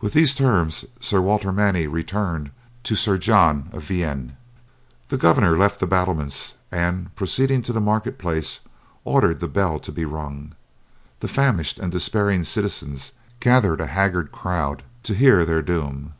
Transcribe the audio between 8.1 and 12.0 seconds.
place ordered the bell to be rung. The famished and